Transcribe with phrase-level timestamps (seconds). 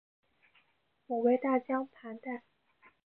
[1.05, 2.41] 母为大江磐代。